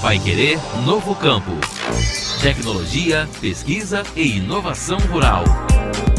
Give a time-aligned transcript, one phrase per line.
[0.00, 1.79] Vai Querer Novo Campo.
[2.42, 5.44] Tecnologia, pesquisa e inovação rural.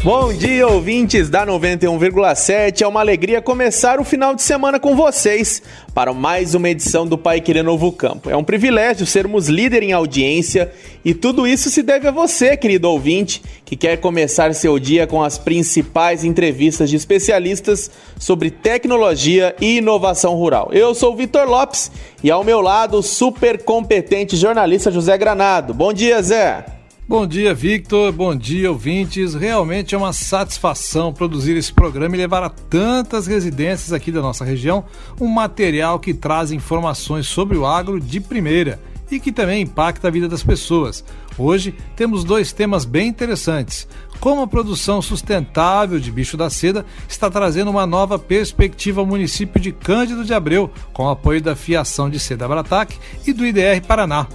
[0.04, 2.82] Bom dia, ouvintes da 91,7.
[2.82, 5.62] É uma alegria começar o final de semana com vocês
[5.94, 8.28] para mais uma edição do Pai Querer Novo Campo.
[8.28, 10.72] É um privilégio sermos líder em audiência
[11.06, 15.22] e tudo isso se deve a você, querido ouvinte, que quer começar seu dia com
[15.22, 20.70] as principais entrevistas de especialistas sobre tecnologia e inovação rural.
[20.72, 21.92] Eu sou o Vitor Lopes
[22.24, 25.61] e ao meu lado o super competente jornalista José Granado.
[25.62, 26.66] Bom dia, Zé.
[27.08, 28.12] Bom dia, Victor.
[28.12, 29.34] Bom dia, ouvintes.
[29.34, 34.46] Realmente é uma satisfação produzir esse programa e levar a tantas residências aqui da nossa
[34.46, 34.86] região
[35.20, 38.80] um material que traz informações sobre o agro de primeira
[39.12, 41.04] e que também impacta a vida das pessoas.
[41.38, 43.88] Hoje temos dois temas bem interessantes.
[44.20, 49.60] Como a produção sustentável de bicho da seda está trazendo uma nova perspectiva ao município
[49.60, 53.86] de Cândido de Abreu, com o apoio da Fiação de Seda Brataque e do IDR
[53.86, 54.28] Paraná.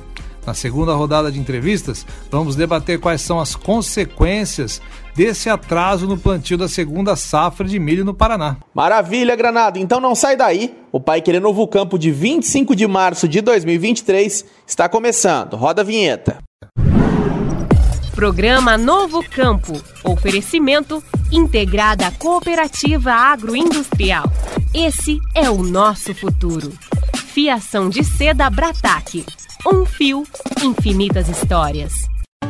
[0.47, 4.81] Na segunda rodada de entrevistas, vamos debater quais são as consequências
[5.13, 8.57] desse atraso no plantio da segunda safra de milho no Paraná.
[8.73, 9.81] Maravilha, Granada!
[9.81, 10.73] Então não sai daí.
[10.93, 15.57] O Pai Querer Novo Campo de 25 de março de 2023 está começando.
[15.57, 16.39] Roda a vinheta.
[18.15, 19.73] Programa Novo Campo.
[20.05, 24.31] Oferecimento Integrada Cooperativa Agroindustrial.
[24.73, 26.73] Esse é o nosso futuro.
[27.35, 29.27] Fiação de seda Brataque
[29.73, 30.25] um fio,
[30.63, 31.93] infinitas histórias.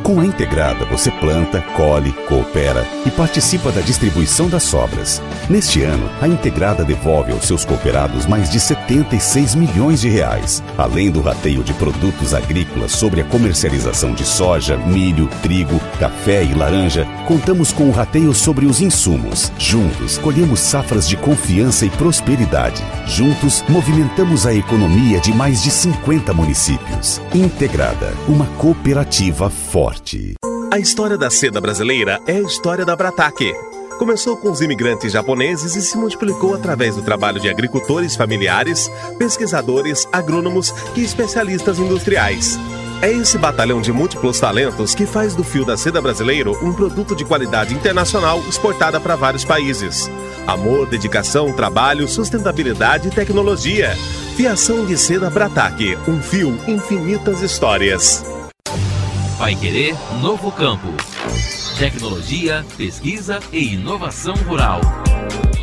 [0.03, 5.21] Com a Integrada, você planta, colhe, coopera e participa da distribuição das sobras.
[5.49, 11.09] Neste ano, a Integrada devolve aos seus cooperados mais de 76 milhões de reais, além
[11.09, 17.05] do rateio de produtos agrícolas sobre a comercialização de soja, milho, trigo, café e laranja.
[17.27, 19.51] Contamos com o rateio sobre os insumos.
[19.57, 22.83] Juntos, colhemos safras de confiança e prosperidade.
[23.05, 27.21] Juntos, movimentamos a economia de mais de 50 municípios.
[27.33, 30.35] Integrada, uma cooperativa forte.
[30.71, 33.53] A história da seda brasileira é a história da Brataque.
[33.97, 40.07] Começou com os imigrantes japoneses e se multiplicou através do trabalho de agricultores familiares, pesquisadores,
[40.11, 42.59] agrônomos e especialistas industriais.
[42.99, 47.15] É esse batalhão de múltiplos talentos que faz do fio da seda brasileiro um produto
[47.15, 50.09] de qualidade internacional exportada para vários países.
[50.47, 53.95] Amor, dedicação, trabalho, sustentabilidade e tecnologia.
[54.35, 58.25] Fiação de seda Brataque, um fio, infinitas histórias.
[59.37, 60.87] Vai Querer Novo Campo.
[61.77, 64.81] Tecnologia, pesquisa e inovação rural.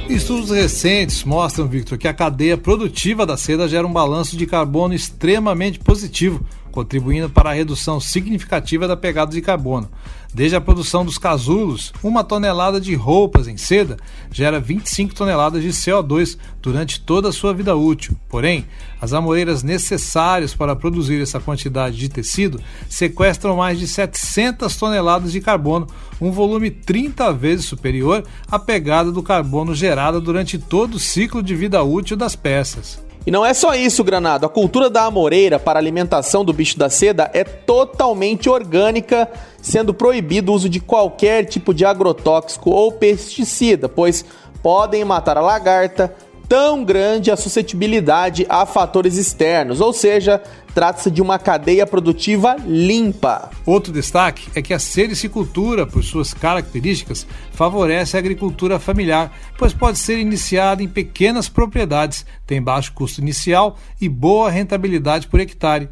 [0.08, 4.94] Estudos recentes mostram, Victor, que a cadeia produtiva da seda gera um balanço de carbono
[4.94, 6.44] extremamente positivo,
[6.74, 9.88] contribuindo para a redução significativa da pegada de carbono.
[10.34, 13.96] Desde a produção dos casulos, uma tonelada de roupas em seda
[14.32, 18.16] gera 25 toneladas de CO2 durante toda a sua vida útil.
[18.28, 18.66] Porém,
[19.00, 25.40] as amoreiras necessárias para produzir essa quantidade de tecido sequestram mais de 700 toneladas de
[25.40, 25.86] carbono,
[26.20, 31.54] um volume 30 vezes superior à pegada do carbono gerada durante todo o ciclo de
[31.54, 33.03] vida útil das peças.
[33.26, 34.44] E não é só isso, Granado.
[34.44, 39.30] A cultura da amoreira para alimentação do bicho da seda é totalmente orgânica,
[39.62, 44.24] sendo proibido o uso de qualquer tipo de agrotóxico ou pesticida, pois
[44.62, 46.14] podem matar a lagarta,
[46.54, 50.40] tão grande a suscetibilidade a fatores externos, ou seja,
[50.72, 53.50] trata-se de uma cadeia produtiva limpa.
[53.66, 59.98] Outro destaque é que a sericicultura, por suas características, favorece a agricultura familiar, pois pode
[59.98, 65.88] ser iniciada em pequenas propriedades, tem baixo custo inicial e boa rentabilidade por hectare.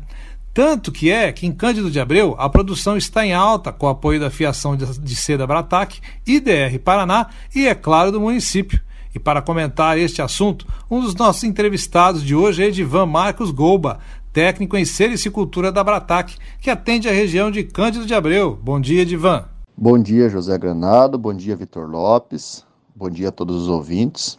[0.54, 3.90] Tanto que é que em Cândido de Abreu a produção está em alta com o
[3.90, 8.80] apoio da fiação de seda Brataque, IDR Paraná e, é claro, do município.
[9.14, 13.98] E para comentar este assunto, um dos nossos entrevistados de hoje é Edivan Marcos Golba,
[14.32, 18.58] técnico em sericicultura da Bratac, que atende a região de Cândido de Abreu.
[18.62, 19.44] Bom dia, Edivan.
[19.76, 21.18] Bom dia, José Granado.
[21.18, 22.64] Bom dia, Vitor Lopes.
[22.94, 24.38] Bom dia a todos os ouvintes.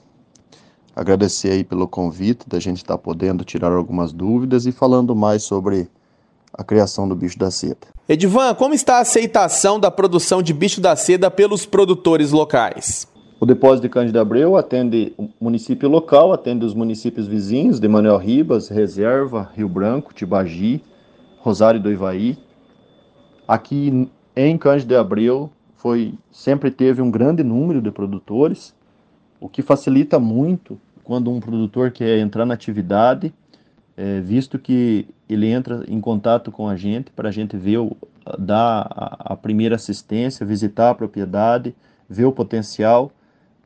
[0.95, 5.44] Agradecer aí pelo convite da gente estar tá podendo tirar algumas dúvidas e falando mais
[5.44, 5.88] sobre
[6.53, 7.88] a criação do bicho da seda.
[8.07, 13.07] Edivan, como está a aceitação da produção de bicho da seda pelos produtores locais?
[13.44, 18.16] O depósito de Cândido Abreu atende o município local, atende os municípios vizinhos de Manuel
[18.16, 20.81] Ribas, Reserva, Rio Branco, Tibagi,
[21.40, 22.38] Rosário do Ivaí.
[23.45, 28.74] Aqui em Cândido Abreu foi sempre teve um grande número de produtores,
[29.42, 33.34] o que facilita muito quando um produtor quer entrar na atividade,
[33.98, 37.80] é, visto que ele entra em contato com a gente para a gente ver,
[38.39, 41.75] dar a, a primeira assistência, visitar a propriedade,
[42.10, 43.12] ver o potencial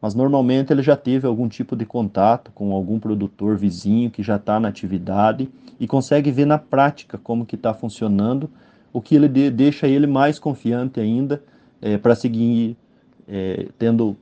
[0.01, 4.35] mas normalmente ele já teve algum tipo de contato com algum produtor vizinho que já
[4.35, 5.49] está na atividade
[5.79, 8.49] e consegue ver na prática como que está funcionando,
[8.93, 11.41] o que ele de, deixa ele mais confiante ainda
[11.81, 12.75] é, para seguir
[13.27, 14.15] é, tendo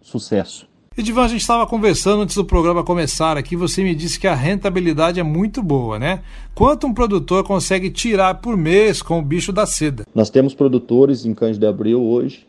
[0.00, 0.68] sucesso.
[0.96, 4.34] Edivan, a gente estava conversando antes do programa começar aqui, você me disse que a
[4.34, 6.22] rentabilidade é muito boa, né?
[6.56, 10.04] Quanto um produtor consegue tirar por mês com o bicho da seda?
[10.12, 12.48] Nós temos produtores em Cândido de Abril hoje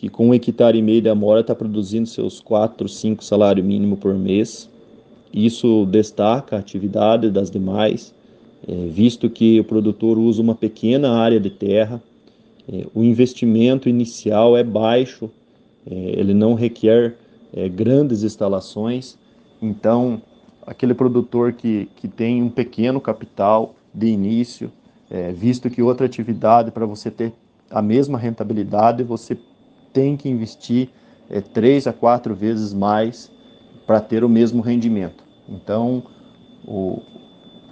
[0.00, 3.98] que com um hectare e meio de amora está produzindo seus 4, 5 salário mínimo
[3.98, 4.66] por mês.
[5.30, 8.14] Isso destaca a atividade das demais,
[8.66, 12.02] é, visto que o produtor usa uma pequena área de terra,
[12.66, 15.30] é, o investimento inicial é baixo,
[15.86, 17.16] é, ele não requer
[17.74, 19.18] grandes instalações,
[19.60, 20.22] então
[20.66, 24.70] aquele produtor que, que tem um pequeno capital de início,
[25.34, 27.32] visto que outra atividade para você ter
[27.68, 29.36] a mesma rentabilidade, você
[29.92, 30.90] tem que investir
[31.28, 33.30] é, três a quatro vezes mais
[33.86, 35.24] para ter o mesmo rendimento.
[35.48, 36.02] Então,
[36.64, 37.02] o,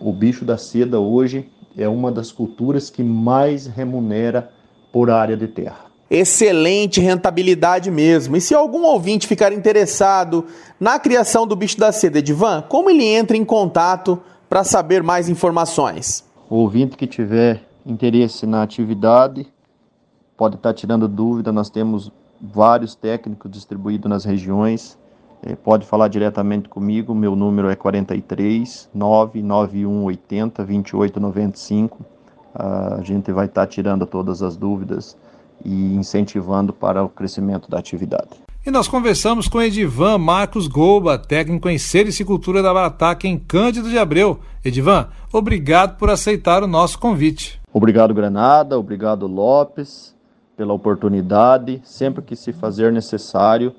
[0.01, 4.51] o bicho da seda hoje é uma das culturas que mais remunera
[4.93, 5.87] por área de terra.
[6.11, 8.37] Excelente rentabilidade mesmo.
[8.37, 10.47] E se algum ouvinte ficar interessado
[10.81, 15.29] na criação do bicho da seda, Edivan, como ele entra em contato para saber mais
[15.29, 16.25] informações?
[16.49, 19.47] O ouvinte que tiver interesse na atividade,
[20.39, 24.97] pode estar tirando dúvida, nós temos vários técnicos distribuídos nas regiões.
[25.43, 32.07] É, pode falar diretamente comigo, meu número é 43 991 80 2895.
[32.55, 35.17] A gente vai estar tirando todas as dúvidas
[35.65, 38.31] e incentivando para o crescimento da atividade.
[38.65, 43.99] E nós conversamos com Edivan Marcos Golba, técnico em Sericicultura da Barataca, em Cândido de
[43.99, 44.41] Abreu.
[44.65, 47.61] Edivan, obrigado por aceitar o nosso convite.
[47.73, 48.79] Obrigado, Granada.
[48.79, 50.18] Obrigado, Lopes
[50.59, 51.81] pela oportunidade.
[51.85, 53.73] Sempre que se fazer necessário,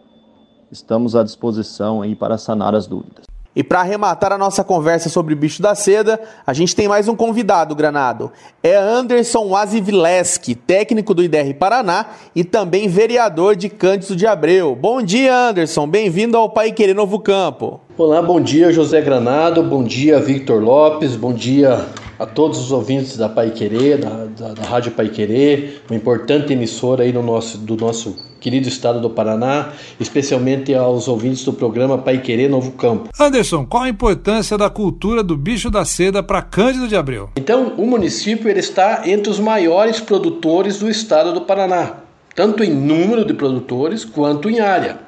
[0.71, 3.25] estamos à disposição aí para sanar as dúvidas.
[3.55, 7.09] E para arrematar a nossa conversa sobre o bicho da seda, a gente tem mais
[7.09, 8.31] um convidado, Granado.
[8.63, 14.75] É Anderson Wazivileski, técnico do IDR Paraná e também vereador de Cândido de Abreu.
[14.75, 15.87] Bom dia, Anderson.
[15.87, 17.81] Bem-vindo ao Pai Querer Novo Campo.
[17.97, 19.61] Olá, bom dia, José Granado.
[19.63, 21.17] Bom dia, Victor Lopes.
[21.17, 21.85] Bom dia
[22.19, 26.51] a todos os ouvintes da Pai Querer, da, da, da Rádio Pai Querer, uma importante
[26.51, 31.97] emissora aí no nosso, do nosso querido estado do Paraná, especialmente aos ouvintes do programa
[31.97, 33.09] Pai Querer Novo Campo.
[33.17, 37.29] Anderson, qual a importância da cultura do bicho da seda para Cândido de Abreu?
[37.37, 41.97] Então, o município ele está entre os maiores produtores do estado do Paraná,
[42.35, 44.99] tanto em número de produtores quanto em área.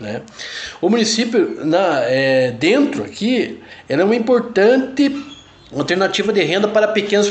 [0.00, 0.22] Né?
[0.80, 5.10] O município, na, é, dentro aqui, era uma importante
[5.76, 7.28] alternativa de renda para pequenas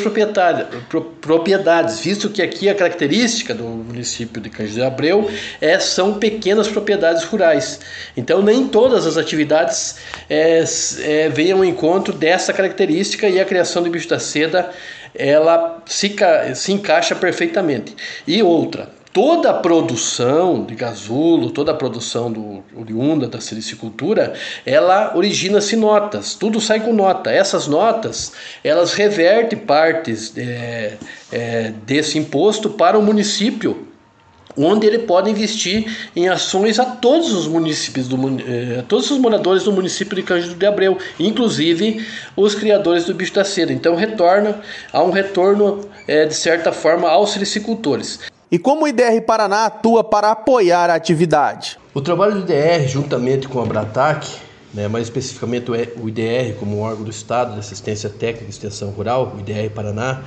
[1.21, 5.29] propriedades, visto que aqui a característica do município de Cândido de Abreu
[5.59, 7.79] é, são pequenas propriedades rurais.
[8.15, 9.97] Então, nem todas as atividades
[10.29, 10.63] é,
[11.01, 14.69] é, vêm ao encontro dessa característica e a criação do bicho da seda
[15.15, 16.15] ela se,
[16.53, 17.95] se encaixa perfeitamente.
[18.27, 25.17] E outra, toda a produção de gasulo, toda a produção do oriunda da silicicultura, ela
[25.17, 27.31] origina-se notas, tudo sai com nota.
[27.31, 28.33] Essas notas,
[28.63, 30.97] elas revertem partes é,
[31.31, 33.87] é, desse imposto para o município,
[34.55, 39.63] onde ele pode investir em ações a todos os municípios, do, eh, todos os moradores
[39.63, 42.05] do município de Cândido de Abreu, inclusive
[42.35, 43.73] os criadores do bicho da seda.
[43.73, 44.61] Então retorna,
[44.93, 48.19] há um retorno eh, de certa forma aos silicicultores.
[48.49, 51.77] E como o IDR Paraná atua para apoiar a atividade?
[51.93, 54.25] O trabalho do IDR, juntamente com a Bratac,
[54.73, 59.33] né, mais especificamente o IDR como órgão do Estado de Assistência Técnica e Extensão Rural,
[59.35, 60.21] o IDR Paraná,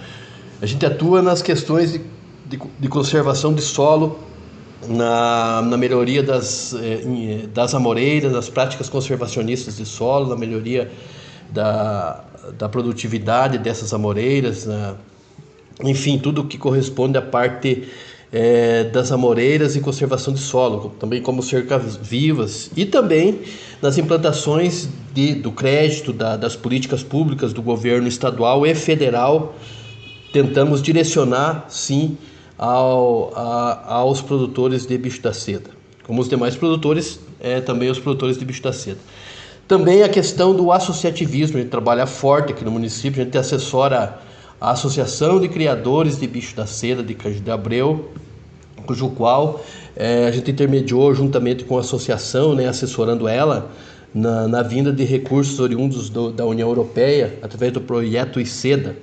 [0.60, 2.00] a gente atua nas questões de,
[2.44, 4.18] de, de conservação de solo,
[4.86, 10.90] na, na melhoria das, eh, das amoreiras, das práticas conservacionistas de solo, na melhoria
[11.50, 12.22] da,
[12.58, 14.94] da produtividade dessas amoreiras, na,
[15.82, 17.88] enfim, tudo que corresponde à parte
[18.32, 23.40] é, das amoreiras e conservação de solo, também como cercas vivas e também
[23.82, 29.54] nas implantações de, do crédito, da, das políticas públicas do governo estadual e federal,
[30.32, 32.16] tentamos direcionar, sim,
[32.56, 35.70] ao, a, aos produtores de bicho da seda.
[36.06, 38.98] Como os demais produtores, é, também os produtores de bicho da seda.
[39.66, 44.20] Também a questão do associativismo, a gente trabalha forte aqui no município, a gente assessora
[44.60, 48.10] a Associação de Criadores de Bicho da Seda de Cândido de Abreu,
[48.84, 49.64] cujo qual
[49.96, 53.70] é, a gente intermediou juntamente com a associação, né, assessorando ela
[54.12, 58.96] na, na vinda de recursos oriundos do, da União Europeia através do projeto ICEDA,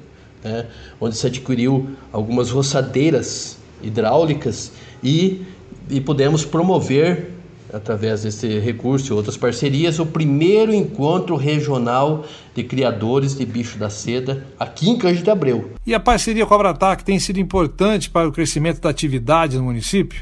[0.44, 0.68] né,
[1.02, 4.72] onde se adquiriu algumas roçadeiras hidráulicas
[5.04, 5.42] e,
[5.90, 7.32] e pudemos promover
[7.74, 13.90] através desse recurso e outras parcerias, o primeiro encontro regional de criadores de bicho da
[13.90, 15.72] seda aqui em Cândido Abreu.
[15.86, 19.64] E a parceria com a Bratac tem sido importante para o crescimento da atividade no
[19.64, 20.22] município?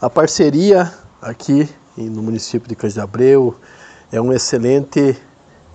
[0.00, 3.56] A parceria aqui no município de Cândido Abreu
[4.10, 5.16] é um excelente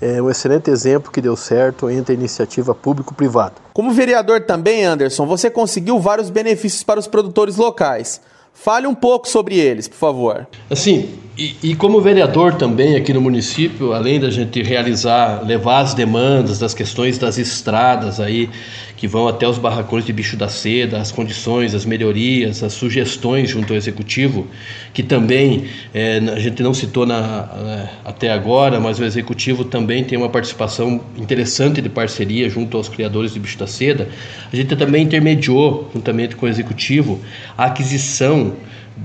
[0.01, 3.55] é um excelente exemplo que deu certo entre a iniciativa público-privada.
[3.73, 8.21] Como vereador também, Anderson, você conseguiu vários benefícios para os produtores locais.
[8.55, 10.47] Fale um pouco sobre eles, por favor.
[10.69, 15.93] Assim, e, e, como vereador também aqui no município, além da gente realizar, levar as
[15.93, 18.49] demandas das questões das estradas aí,
[18.95, 23.49] que vão até os barracões de bicho da seda, as condições, as melhorias, as sugestões
[23.49, 24.47] junto ao executivo,
[24.93, 30.05] que também é, a gente não citou na, é, até agora, mas o executivo também
[30.05, 34.07] tem uma participação interessante de parceria junto aos criadores de bicho da seda.
[34.51, 37.19] A gente também intermediou, juntamente com o executivo,
[37.57, 38.44] a aquisição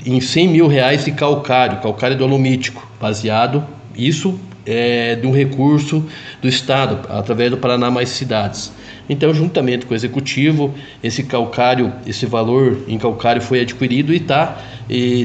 [0.05, 3.65] em 100 mil reais de calcário, calcário dolomítico, baseado,
[3.97, 6.05] isso é de um recurso
[6.41, 8.73] do Estado, através do Paraná Mais Cidades.
[9.09, 14.59] Então, juntamente com o Executivo, esse calcário, esse valor em calcário foi adquirido e está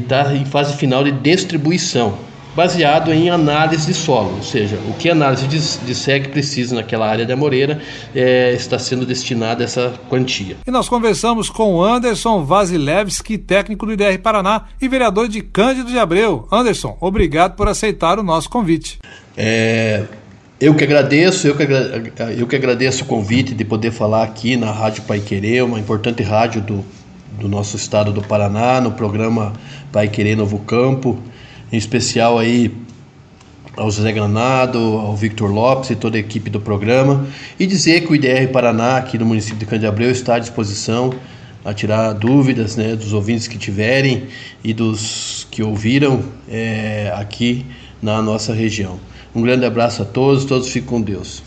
[0.08, 2.18] tá em fase final de distribuição
[2.56, 7.08] baseado em análise de solo, ou seja, o que a análise disser que precisa naquela
[7.08, 7.82] área da Moreira
[8.16, 10.56] é, está sendo destinada essa quantia.
[10.66, 16.00] E nós conversamos com Anderson Vasilevski, técnico do IDR Paraná e vereador de Cândido de
[16.00, 16.48] Abreu.
[16.52, 19.00] Anderson, obrigado por aceitar o nosso convite.
[19.36, 20.04] É,
[20.60, 21.64] eu que agradeço, eu que,
[22.38, 26.24] eu que agradeço o convite de poder falar aqui na Rádio Pai Querer, uma importante
[26.24, 26.86] rádio do,
[27.38, 29.52] do nosso estado do Paraná, no programa
[29.92, 31.20] Pai Querer Novo Campo
[31.76, 32.72] em especial aí
[33.76, 37.28] ao José Granado, ao Victor Lopes e toda a equipe do programa,
[37.60, 41.14] e dizer que o IDR Paraná, aqui no município de Candiabreu, está à disposição
[41.66, 44.28] a tirar dúvidas né, dos ouvintes que tiverem
[44.64, 47.66] e dos que ouviram é, aqui
[48.02, 49.00] na nossa região.
[49.34, 51.44] Um grande abraço a todos, todos fiquem com Deus.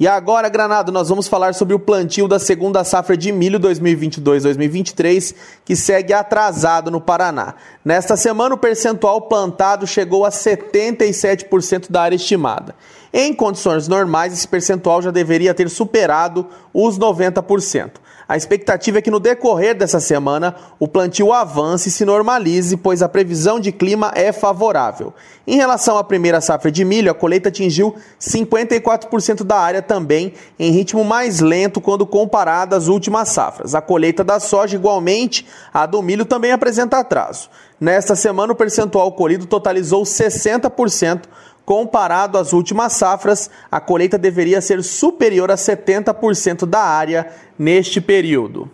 [0.00, 5.34] E agora, Granado, nós vamos falar sobre o plantio da segunda safra de milho 2022-2023,
[5.64, 7.54] que segue atrasado no Paraná.
[7.84, 12.76] Nesta semana, o percentual plantado chegou a 77% da área estimada.
[13.12, 17.94] Em condições normais, esse percentual já deveria ter superado os 90%.
[18.28, 23.00] A expectativa é que no decorrer dessa semana o plantio avance e se normalize, pois
[23.00, 25.14] a previsão de clima é favorável.
[25.46, 30.70] Em relação à primeira safra de milho, a colheita atingiu 54% da área também, em
[30.70, 33.74] ritmo mais lento quando comparada às últimas safras.
[33.74, 37.48] A colheita da soja, igualmente, a do milho também apresenta atraso.
[37.80, 41.22] Nesta semana, o percentual colhido totalizou 60%,
[41.68, 47.26] Comparado às últimas safras, a colheita deveria ser superior a 70% da área
[47.58, 48.70] neste período.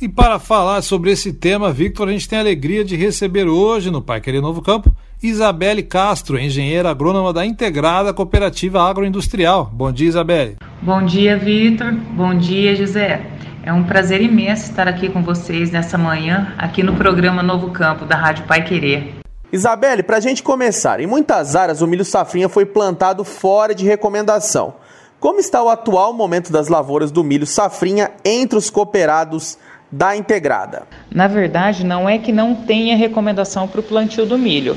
[0.00, 3.90] E para falar sobre esse tema, Victor, a gente tem a alegria de receber hoje
[3.90, 4.90] no Pai Querer Novo Campo
[5.22, 9.70] Isabelle Castro, engenheira agrônoma da Integrada Cooperativa Agroindustrial.
[9.70, 10.56] Bom dia, Isabelle.
[10.80, 11.92] Bom dia, Victor.
[11.92, 13.26] Bom dia, José.
[13.62, 18.06] É um prazer imenso estar aqui com vocês nessa manhã, aqui no programa Novo Campo
[18.06, 19.17] da Rádio Pai Querer.
[19.50, 23.84] Isabelle, para a gente começar, em muitas áreas o milho safrinha foi plantado fora de
[23.84, 24.74] recomendação.
[25.18, 29.58] Como está o atual momento das lavouras do milho safrinha entre os cooperados
[29.90, 30.82] da integrada?
[31.10, 34.76] Na verdade, não é que não tenha recomendação para o plantio do milho.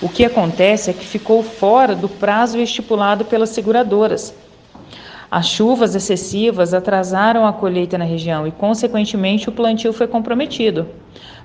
[0.00, 4.32] O que acontece é que ficou fora do prazo estipulado pelas seguradoras.
[5.32, 10.86] As chuvas excessivas atrasaram a colheita na região e, consequentemente, o plantio foi comprometido.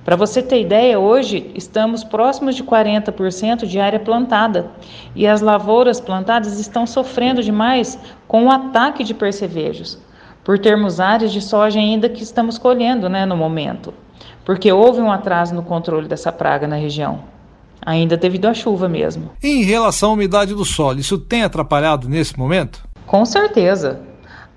[0.04, 4.72] Para você ter ideia, hoje estamos próximos de 40% de área plantada
[5.16, 9.98] e as lavouras plantadas estão sofrendo demais com o ataque de percevejos,
[10.44, 13.94] por termos áreas de soja ainda que estamos colhendo né, no momento,
[14.44, 17.24] porque houve um atraso no controle dessa praga na região.
[17.86, 19.32] Ainda devido à chuva mesmo.
[19.42, 22.87] Em relação à umidade do solo, isso tem atrapalhado nesse momento?
[23.08, 24.02] Com certeza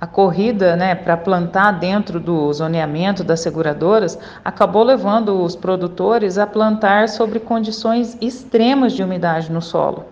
[0.01, 6.49] a corrida né, para plantar dentro do zoneamento das seguradoras acabou levando os produtores a
[6.49, 10.07] plantar sobre condições extremas de umidade no solo.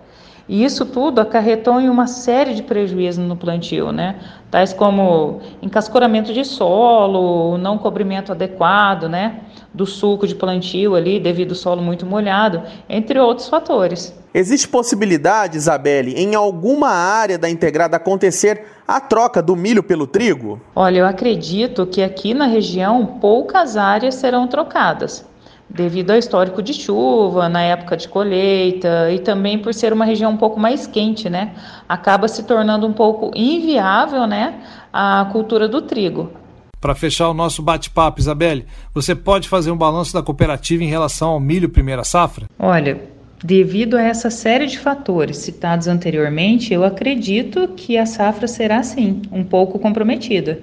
[0.49, 4.14] E isso tudo acarretou em uma série de prejuízos no plantio, né?
[4.50, 9.40] tais como encascoramento de solo, não cobrimento adequado né?
[9.79, 14.13] Do sulco de plantio ali, devido ao solo muito molhado, entre outros fatores.
[14.35, 20.61] Existe possibilidade, Isabelle, em alguma área da integrada acontecer a troca do milho pelo trigo?
[20.75, 25.25] Olha, eu acredito que aqui na região poucas áreas serão trocadas,
[25.71, 30.33] devido ao histórico de chuva, na época de colheita e também por ser uma região
[30.33, 31.53] um pouco mais quente, né?
[31.89, 34.55] Acaba se tornando um pouco inviável, né,
[34.93, 36.33] a cultura do trigo.
[36.81, 41.31] Para fechar o nosso bate-papo, Isabelle, você pode fazer um balanço da cooperativa em relação
[41.31, 42.47] ao milho primeira safra?
[42.59, 43.01] Olha,
[43.43, 49.23] Devido a essa série de fatores citados anteriormente, eu acredito que a safra será sim
[49.31, 50.61] um pouco comprometida.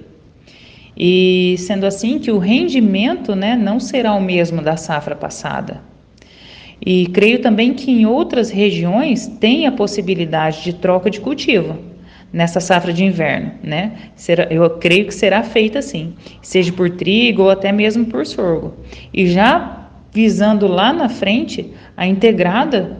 [0.94, 5.80] E sendo assim que o rendimento né, não será o mesmo da safra passada.
[6.84, 11.95] E creio também que em outras regiões tem a possibilidade de troca de cultivo
[12.32, 13.92] nessa safra de inverno, né?
[14.14, 18.74] Será, eu creio que será feita assim, seja por trigo ou até mesmo por sorgo.
[19.12, 22.98] E já visando lá na frente a integrada,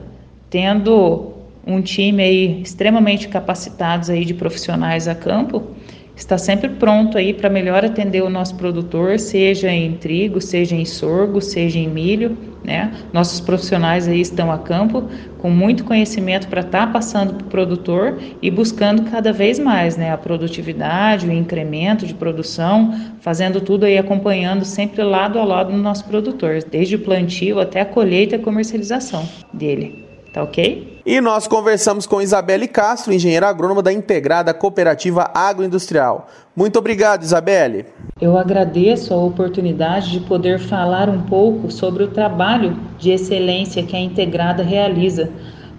[0.49, 1.33] tendo
[1.65, 5.75] um time aí extremamente capacitados aí de profissionais a campo,
[6.17, 10.83] está sempre pronto aí para melhor atender o nosso produtor, seja em trigo, seja em
[10.83, 12.91] sorgo, seja em milho, né?
[13.13, 15.07] Nossos profissionais aí estão a campo
[15.37, 19.95] com muito conhecimento para estar tá passando para o produtor e buscando cada vez mais,
[19.95, 25.71] né, a produtividade, o incremento de produção, fazendo tudo aí acompanhando sempre lado a lado
[25.71, 30.03] no nosso produtor, desde o plantio até a colheita e comercialização dele.
[30.33, 30.96] Tá ok?
[31.07, 36.27] E nós conversamos com Isabelle Castro, engenheira agrônoma da Integrada Cooperativa Agroindustrial.
[36.53, 37.85] Muito obrigado, Isabelle.
[38.19, 43.95] Eu agradeço a oportunidade de poder falar um pouco sobre o trabalho de excelência que
[43.95, 45.31] a Integrada realiza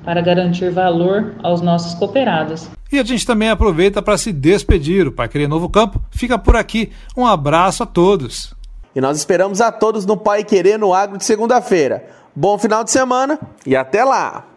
[0.02, 2.66] para garantir valor aos nossos cooperados.
[2.90, 5.06] E a gente também aproveita para se despedir.
[5.06, 6.90] O Pai Querer Novo Campo fica por aqui.
[7.14, 8.54] Um abraço a todos.
[8.96, 12.06] E nós esperamos a todos no Pai Querer no Agro de segunda-feira.
[12.34, 14.47] Bom final de semana e até lá!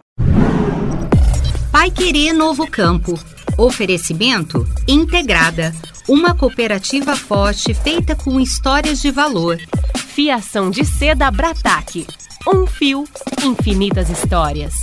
[1.82, 3.18] Pai Querer Novo Campo.
[3.58, 5.74] Oferecimento Integrada.
[6.08, 9.58] Uma cooperativa forte feita com histórias de valor.
[9.96, 12.06] Fiação de seda Brataque.
[12.46, 13.02] Um fio,
[13.42, 14.74] infinitas histórias.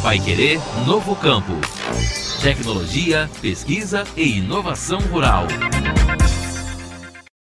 [0.00, 1.54] Pai Querer Novo Campo.
[2.40, 5.48] Tecnologia, pesquisa e inovação rural.